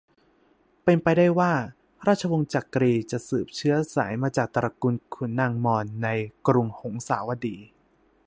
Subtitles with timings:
[0.83, 1.51] เป็นไปได้ว่า
[2.07, 6.07] ราชวงศ์จักรีจะสืบเชื้อสายมาจากตระกูลขุนนางมอญใน
[6.47, 7.57] กรุงหงสาวดี